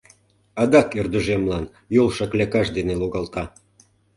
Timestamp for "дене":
2.77-2.93